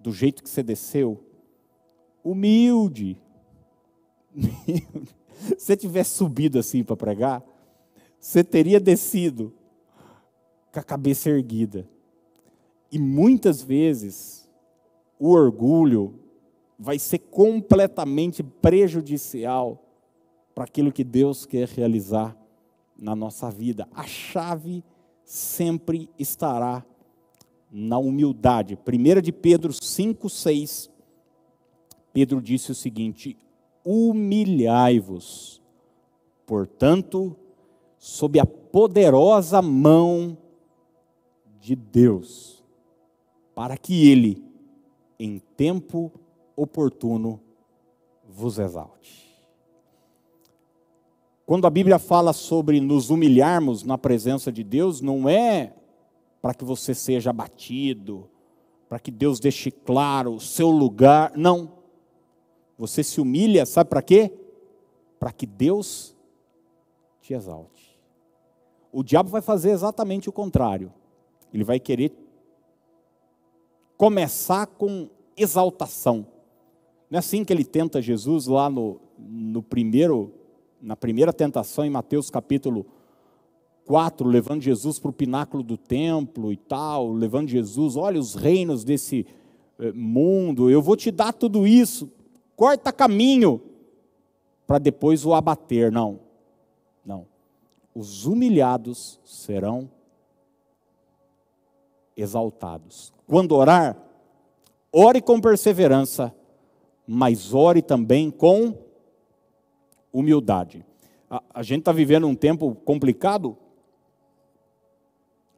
[0.00, 1.31] do jeito que você desceu,
[2.24, 3.18] humilde.
[5.58, 7.42] Se você tivesse subido assim para pregar,
[8.18, 9.52] você teria descido
[10.72, 11.88] com a cabeça erguida.
[12.90, 14.48] E muitas vezes
[15.18, 16.20] o orgulho
[16.78, 19.82] vai ser completamente prejudicial
[20.54, 22.36] para aquilo que Deus quer realizar
[22.96, 23.88] na nossa vida.
[23.92, 24.84] A chave
[25.24, 26.84] sempre estará
[27.70, 28.78] na humildade.
[28.86, 30.90] 1 de Pedro 5, 6
[32.12, 33.36] Pedro disse o seguinte:
[33.84, 35.60] humilhai-vos,
[36.46, 37.36] portanto,
[37.98, 40.36] sob a poderosa mão
[41.60, 42.62] de Deus,
[43.54, 44.44] para que Ele,
[45.18, 46.12] em tempo
[46.56, 47.40] oportuno,
[48.28, 49.22] vos exalte.
[51.44, 55.74] Quando a Bíblia fala sobre nos humilharmos na presença de Deus, não é
[56.40, 58.28] para que você seja abatido,
[58.88, 61.81] para que Deus deixe claro o seu lugar, não
[62.82, 64.32] você se humilha, sabe para quê?
[65.20, 66.16] Para que Deus
[67.20, 67.96] te exalte.
[68.90, 70.92] O diabo vai fazer exatamente o contrário.
[71.54, 72.12] Ele vai querer
[73.96, 76.26] começar com exaltação.
[77.08, 80.32] Não é assim que ele tenta Jesus lá no, no primeiro,
[80.80, 82.84] na primeira tentação em Mateus capítulo
[83.84, 88.82] 4, levando Jesus para o pináculo do templo e tal, levando Jesus, olha os reinos
[88.82, 89.24] desse
[89.78, 92.10] eh, mundo, eu vou te dar tudo isso
[92.62, 93.60] corta caminho
[94.68, 95.90] para depois o abater.
[95.90, 96.20] Não,
[97.04, 97.26] não.
[97.92, 99.90] Os humilhados serão
[102.16, 103.12] exaltados.
[103.26, 104.00] Quando orar,
[104.92, 106.32] ore com perseverança,
[107.04, 108.78] mas ore também com
[110.12, 110.86] humildade.
[111.28, 113.58] A, a gente está vivendo um tempo complicado,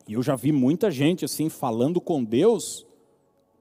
[0.09, 2.87] e eu já vi muita gente assim falando com Deus,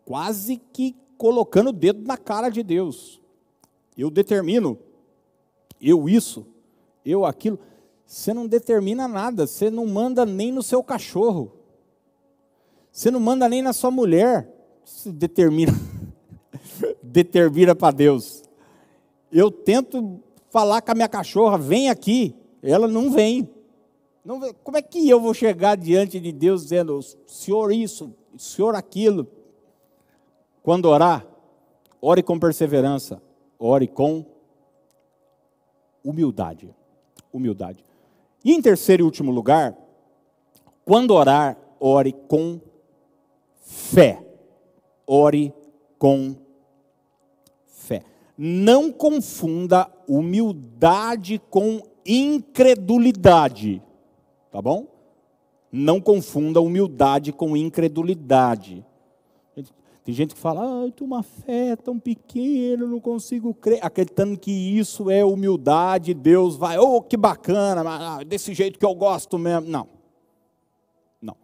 [0.05, 3.21] quase que colocando o dedo na cara de Deus
[3.97, 4.77] eu determino,
[5.81, 6.45] eu isso,
[7.05, 7.59] eu aquilo.
[8.05, 11.51] Você não determina nada, você não manda nem no seu cachorro,
[12.91, 14.47] você não manda nem na sua mulher,
[14.83, 15.71] você determina,
[17.01, 18.43] determina para Deus.
[19.31, 23.49] Eu tento falar com a minha cachorra, vem aqui, ela não vem.
[24.23, 24.53] Não vem.
[24.63, 29.27] Como é que eu vou chegar diante de Deus dizendo, Senhor isso, Senhor aquilo?
[30.61, 31.25] Quando orar,
[32.01, 33.21] ore com perseverança,
[33.59, 34.25] ore com
[36.03, 36.73] humildade.
[37.31, 37.83] Humildade.
[38.43, 39.75] E em terceiro e último lugar,
[40.85, 42.59] quando orar, ore com
[43.61, 44.21] fé.
[45.07, 45.53] Ore
[45.97, 46.35] com
[47.67, 48.03] fé.
[48.37, 53.81] Não confunda humildade com incredulidade.
[54.51, 54.87] Tá bom?
[55.71, 58.85] Não confunda humildade com incredulidade.
[60.03, 64.37] Tem gente que fala, ah, eu tenho uma fé tão pequena, não consigo crer, acreditando
[64.37, 69.37] que isso é humildade, Deus vai, oh, que bacana, ah, desse jeito que eu gosto
[69.37, 69.69] mesmo.
[69.69, 69.87] Não.
[71.21, 71.37] Não.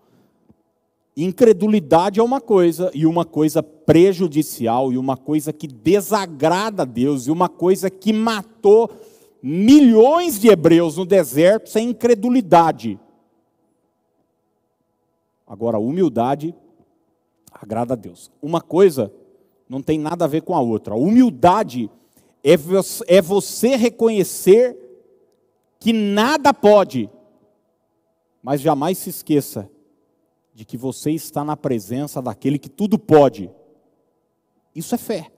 [1.15, 7.27] Incredulidade é uma coisa, e uma coisa prejudicial, e uma coisa que desagrada a Deus,
[7.27, 8.89] e uma coisa que matou
[9.41, 12.99] milhões de hebreus no deserto sem incredulidade.
[15.47, 16.53] Agora, humildade
[17.51, 18.31] agrada a Deus.
[18.41, 19.11] Uma coisa
[19.67, 20.95] não tem nada a ver com a outra.
[20.95, 21.89] Humildade
[22.43, 22.55] é,
[23.07, 24.77] é você reconhecer
[25.79, 27.09] que nada pode,
[28.41, 29.69] mas jamais se esqueça
[30.53, 33.49] de que você está na presença daquele que tudo pode.
[34.75, 35.31] Isso é fé.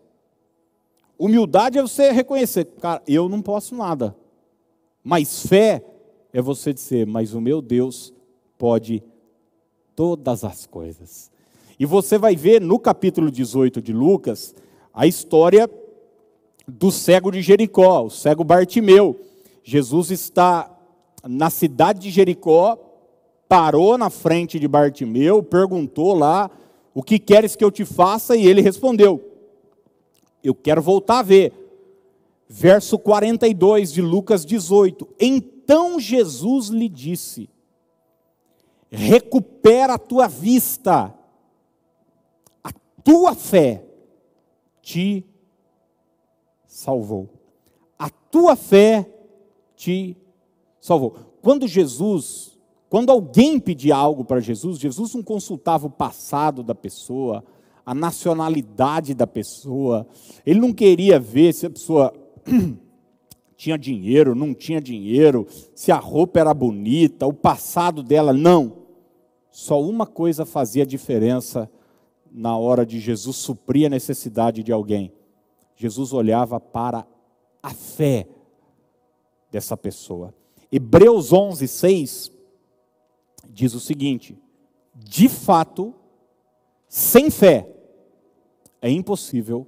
[1.18, 4.16] Humildade é você reconhecer, cara, eu não posso nada.
[5.04, 5.86] Mas fé
[6.34, 8.14] é você dizer, mas o meu Deus
[8.58, 9.04] pode
[9.96, 11.32] todas as coisas.
[11.82, 14.54] E você vai ver no capítulo 18 de Lucas
[14.94, 15.68] a história
[16.68, 19.20] do cego de Jericó, o cego Bartimeu.
[19.64, 20.72] Jesus está
[21.28, 22.78] na cidade de Jericó,
[23.50, 26.52] parou na frente de Bartimeu, perguntou lá:
[26.94, 28.36] O que queres que eu te faça?
[28.38, 29.20] E ele respondeu:
[30.44, 31.52] Eu quero voltar a ver.
[32.48, 37.50] Verso 42 de Lucas 18: Então Jesus lhe disse:
[38.92, 41.18] Recupera a tua vista
[43.04, 43.86] tua fé
[44.82, 45.26] te
[46.66, 47.30] salvou.
[47.98, 49.08] A tua fé
[49.76, 50.18] te
[50.80, 51.16] salvou.
[51.42, 52.58] Quando Jesus,
[52.90, 57.44] quando alguém pedia algo para Jesus, Jesus não consultava o passado da pessoa,
[57.86, 60.08] a nacionalidade da pessoa,
[60.46, 62.14] ele não queria ver se a pessoa
[63.58, 68.82] tinha dinheiro, não tinha dinheiro, se a roupa era bonita, o passado dela, não.
[69.52, 71.70] Só uma coisa fazia diferença
[72.32, 75.12] na hora de Jesus suprir a necessidade de alguém.
[75.76, 77.06] Jesus olhava para
[77.62, 78.28] a fé
[79.52, 80.34] dessa pessoa.
[80.72, 82.32] Hebreus 11, 6
[83.50, 84.38] diz o seguinte:
[84.96, 85.94] de fato,
[86.88, 87.68] sem fé
[88.82, 89.68] é impossível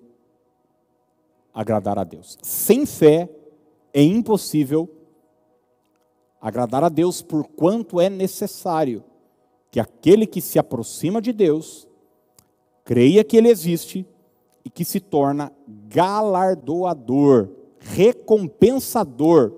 [1.54, 2.38] agradar a Deus.
[2.42, 3.30] Sem fé
[3.94, 4.90] é impossível
[6.42, 9.04] agradar a Deus, por quanto é necessário
[9.72, 11.88] que aquele que se aproxima de Deus
[12.84, 14.06] creia que Ele existe
[14.64, 15.52] e que se torna
[15.88, 19.54] galardoador, recompensador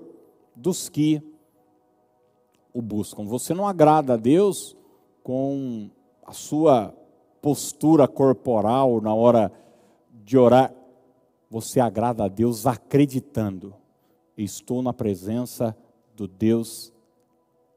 [0.54, 1.22] dos que
[2.72, 3.24] o buscam.
[3.24, 4.76] Você não agrada a Deus
[5.22, 5.90] com
[6.24, 6.94] a sua
[7.40, 9.52] postura corporal na hora
[10.24, 10.74] de orar.
[11.48, 13.74] Você agrada a Deus acreditando.
[14.36, 15.76] Estou na presença
[16.14, 16.92] do Deus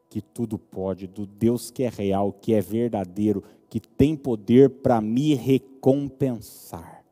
[0.09, 4.99] que tudo pode, do Deus que é real, que é verdadeiro, que tem poder para
[4.99, 7.03] me recompensar.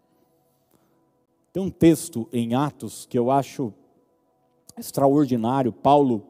[1.54, 3.74] Tem um texto em Atos que eu acho
[4.78, 5.72] extraordinário.
[5.72, 6.24] Paulo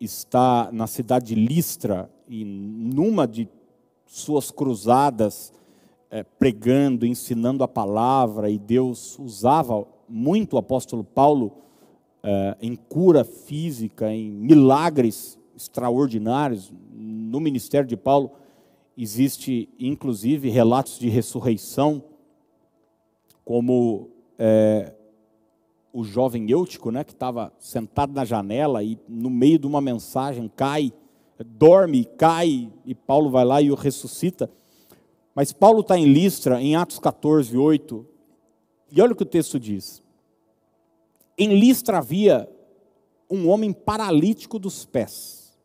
[0.00, 3.48] está na cidade de Listra e numa de
[4.06, 5.52] suas cruzadas,
[6.10, 11.52] é, pregando, ensinando a palavra, e Deus usava muito o apóstolo Paulo
[12.22, 18.30] é, em cura física, em milagres extraordinários no ministério de Paulo.
[18.96, 22.02] Existe, inclusive, relatos de ressurreição,
[23.44, 24.94] como é,
[25.92, 30.50] o jovem Eutico, né, que estava sentado na janela e no meio de uma mensagem
[30.54, 30.92] cai,
[31.44, 34.50] dorme, cai, e Paulo vai lá e o ressuscita.
[35.34, 38.06] Mas Paulo está em Listra, em Atos 14, 8,
[38.92, 40.02] e olha o que o texto diz.
[41.36, 42.48] Em Listra havia
[43.28, 45.56] um homem paralítico dos pés,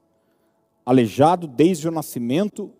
[0.86, 2.73] aleijado desde o nascimento,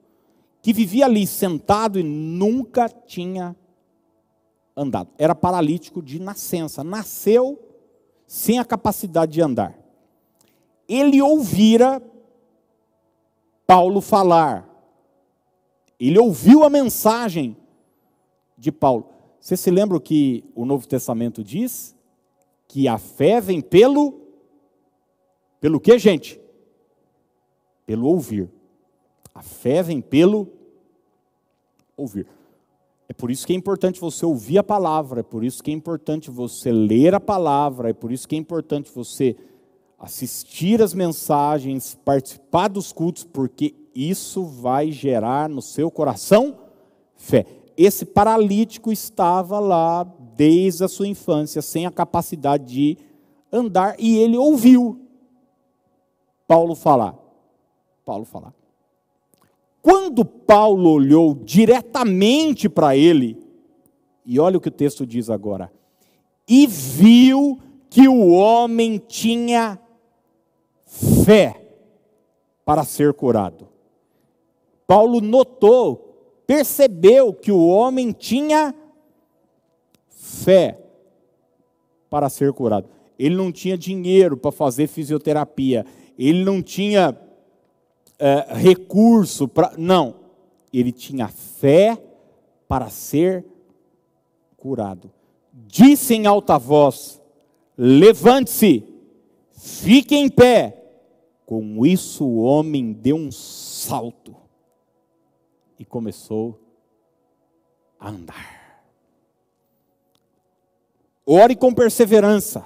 [0.62, 3.56] que vivia ali sentado e nunca tinha
[4.76, 5.10] andado.
[5.18, 7.60] Era paralítico de nascença, nasceu
[8.28, 9.78] sem a capacidade de andar.
[10.88, 12.02] Ele ouvira
[13.66, 14.68] Paulo falar.
[16.00, 17.56] Ele ouviu a mensagem
[18.58, 19.08] de Paulo.
[19.40, 21.96] Você se lembra o que o Novo Testamento diz?
[22.68, 24.20] Que a fé vem pelo
[25.60, 26.40] pelo que, gente?
[27.86, 28.50] Pelo ouvir.
[29.34, 30.48] A fé vem pelo
[31.96, 32.28] ouvir.
[33.08, 35.74] É por isso que é importante você ouvir a palavra, é por isso que é
[35.74, 39.36] importante você ler a palavra, é por isso que é importante você
[39.98, 46.58] assistir as mensagens, participar dos cultos, porque isso vai gerar no seu coração
[47.16, 47.46] fé.
[47.76, 50.04] Esse paralítico estava lá
[50.36, 52.98] desde a sua infância, sem a capacidade de
[53.52, 55.02] andar, e ele ouviu
[56.48, 57.18] Paulo falar.
[58.06, 58.59] Paulo falar.
[59.82, 63.38] Quando Paulo olhou diretamente para ele,
[64.26, 65.72] e olha o que o texto diz agora,
[66.48, 67.60] e viu
[67.90, 69.80] que o homem tinha
[70.86, 71.66] fé
[72.66, 73.68] para ser curado.
[74.86, 78.74] Paulo notou, percebeu que o homem tinha
[80.10, 80.80] fé
[82.10, 82.90] para ser curado.
[83.18, 85.86] Ele não tinha dinheiro para fazer fisioterapia,
[86.18, 87.16] ele não tinha
[88.20, 89.74] é, recurso para.
[89.78, 90.16] Não,
[90.74, 91.98] ele tinha fé
[92.68, 93.46] para ser
[94.58, 95.12] curado.
[95.54, 97.22] Disse em alta voz:
[97.78, 98.84] levante-se,
[99.52, 100.76] fique em pé.
[101.46, 104.36] Com isso, o homem deu um salto
[105.80, 106.60] e começou
[108.00, 108.84] a andar.
[111.26, 112.66] Ore com perseverança,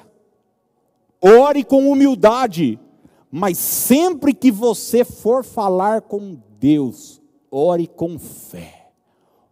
[1.22, 2.78] ore com humildade,
[3.36, 7.19] mas sempre que você for falar com Deus,
[7.49, 8.91] ore com fé,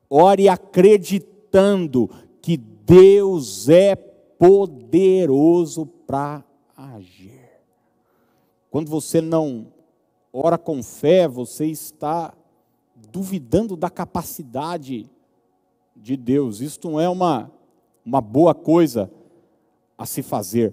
[0.07, 2.07] ore acreditando
[2.43, 6.43] que Deus é poderoso para
[6.77, 7.41] agir.
[8.69, 9.73] Quando você não
[10.32, 12.36] ora com fé, você está
[13.11, 15.09] duvidando da capacidade
[15.95, 16.61] de Deus.
[16.61, 17.51] Isto não é uma,
[18.05, 19.11] uma boa coisa
[19.97, 20.71] a se fazer.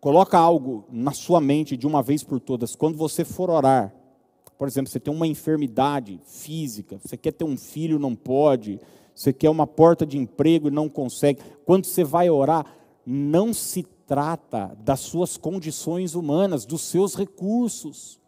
[0.00, 2.74] Coloca algo na sua mente de uma vez por todas.
[2.74, 3.94] Quando você for orar,
[4.56, 8.80] por exemplo, você tem uma enfermidade física, você quer ter um filho, não pode,
[9.14, 11.40] você quer uma porta de emprego e não consegue.
[11.66, 12.64] Quando você vai orar,
[13.04, 18.18] não se trata das suas condições humanas, dos seus recursos.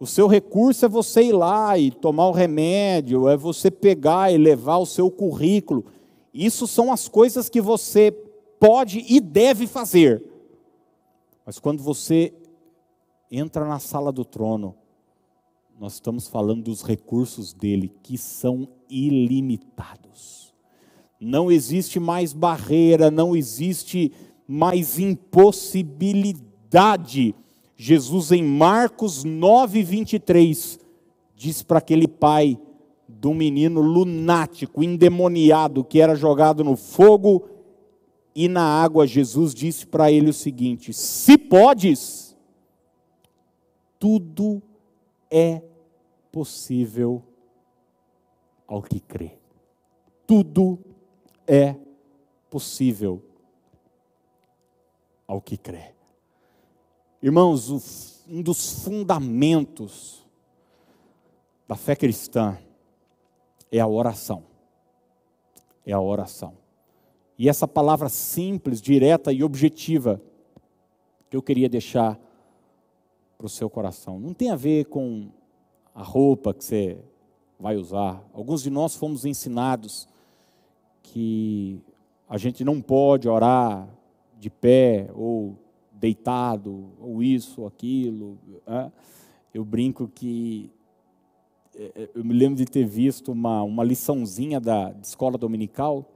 [0.00, 4.36] O seu recurso é você ir lá e tomar o remédio, é você pegar e
[4.36, 5.84] levar o seu currículo.
[6.32, 8.10] Isso são as coisas que você
[8.58, 10.22] pode e deve fazer.
[11.44, 12.32] Mas quando você
[13.30, 14.74] entra na sala do trono,
[15.78, 20.54] nós estamos falando dos recursos dele, que são ilimitados.
[21.20, 24.12] Não existe mais barreira, não existe
[24.46, 27.34] mais impossibilidade
[27.76, 30.78] Jesus, em Marcos 9, 23,
[31.34, 32.58] diz para aquele pai
[33.08, 37.44] do menino lunático, endemoniado, que era jogado no fogo
[38.34, 42.36] e na água, Jesus disse para ele o seguinte: Se podes,
[43.98, 44.60] tudo
[45.30, 45.62] é
[46.32, 47.22] possível
[48.66, 49.38] ao que crê.
[50.26, 50.78] Tudo
[51.46, 51.76] é
[52.50, 53.22] possível
[55.26, 55.94] ao que crê.
[57.22, 60.26] Irmãos, um dos fundamentos
[61.68, 62.58] da fé cristã
[63.70, 64.44] é a oração.
[65.86, 66.63] É a oração.
[67.38, 70.20] E essa palavra simples, direta e objetiva
[71.28, 72.18] que eu queria deixar
[73.36, 74.20] para o seu coração.
[74.20, 75.28] Não tem a ver com
[75.94, 76.98] a roupa que você
[77.58, 78.24] vai usar.
[78.32, 80.08] Alguns de nós fomos ensinados
[81.02, 81.80] que
[82.28, 83.88] a gente não pode orar
[84.38, 85.56] de pé ou
[85.92, 88.38] deitado, ou isso, ou aquilo.
[88.66, 88.92] Né?
[89.52, 90.70] Eu brinco que.
[91.76, 96.08] É, é, eu me lembro de ter visto uma, uma liçãozinha da escola dominical,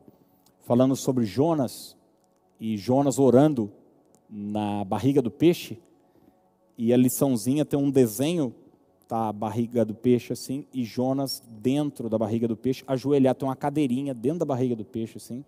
[0.69, 1.97] falando sobre Jonas,
[2.61, 3.73] e Jonas orando
[4.29, 5.81] na barriga do peixe,
[6.77, 8.55] e a liçãozinha tem um desenho,
[9.09, 13.49] tá a barriga do peixe assim, e Jonas dentro da barriga do peixe, ajoelhado, tem
[13.49, 15.43] uma cadeirinha dentro da barriga do peixe assim,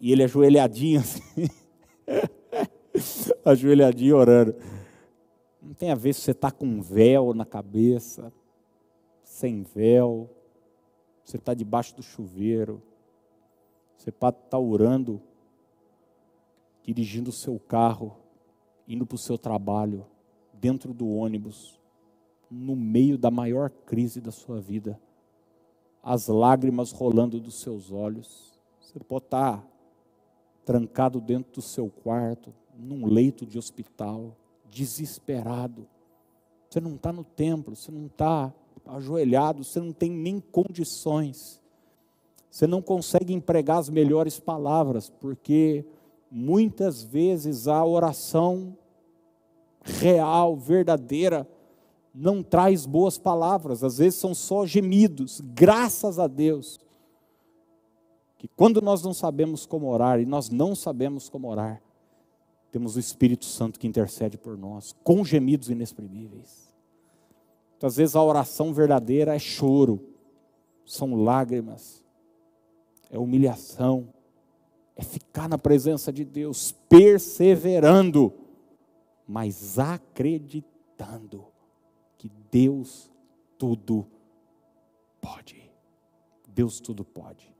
[0.00, 1.46] e ele ajoelhadinho assim.
[3.44, 4.54] ajoelhadinho orando.
[5.60, 8.32] Não tem a ver se você está com um véu na cabeça,
[9.22, 10.30] sem véu,
[11.22, 12.82] você está debaixo do chuveiro,
[14.04, 15.18] você pode estar orando,
[16.82, 18.14] dirigindo o seu carro,
[18.86, 20.04] indo para o seu trabalho,
[20.52, 21.80] dentro do ônibus,
[22.50, 25.00] no meio da maior crise da sua vida,
[26.02, 28.52] as lágrimas rolando dos seus olhos.
[28.78, 29.68] Você pode estar tá
[30.66, 34.36] trancado dentro do seu quarto, num leito de hospital,
[34.68, 35.88] desesperado.
[36.68, 38.52] Você não está no templo, você não está
[38.84, 41.63] ajoelhado, você não tem nem condições.
[42.54, 45.84] Você não consegue empregar as melhores palavras, porque
[46.30, 48.78] muitas vezes a oração
[49.82, 51.48] real, verdadeira,
[52.14, 56.78] não traz boas palavras, às vezes são só gemidos, graças a Deus.
[58.38, 61.82] Que quando nós não sabemos como orar, e nós não sabemos como orar,
[62.70, 66.72] temos o Espírito Santo que intercede por nós, com gemidos inexprimíveis.
[67.72, 70.00] Muitas vezes a oração verdadeira é choro,
[70.86, 72.03] são lágrimas,
[73.14, 74.08] é humilhação,
[74.96, 78.32] é ficar na presença de Deus, perseverando,
[79.26, 81.46] mas acreditando
[82.18, 83.10] que Deus
[83.56, 84.06] tudo
[85.20, 85.70] pode.
[86.48, 87.54] Deus tudo pode.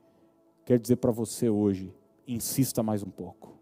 [0.65, 1.95] Quero dizer para você hoje,
[2.27, 3.57] insista mais um pouco.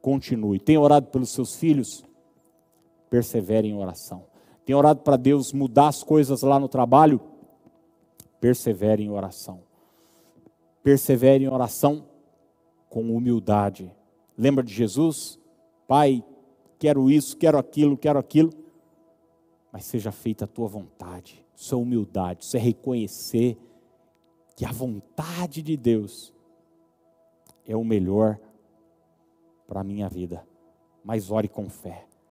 [0.00, 0.60] Continue.
[0.60, 2.04] Tem orado pelos seus filhos?
[3.10, 4.26] Persevere em oração.
[4.64, 7.20] Tem orado para Deus mudar as coisas lá no trabalho?
[8.40, 9.67] Persevere em oração.
[10.82, 12.06] Persevere em oração
[12.88, 13.92] com humildade.
[14.36, 15.38] Lembra de Jesus?
[15.86, 16.24] Pai,
[16.78, 18.50] quero isso, quero aquilo, quero aquilo.
[19.72, 21.44] Mas seja feita a tua vontade.
[21.54, 23.58] Isso é humildade, isso é reconhecer
[24.56, 26.32] que a vontade de Deus
[27.66, 28.40] é o melhor
[29.66, 30.44] para a minha vida.
[31.04, 32.07] Mas ore com fé.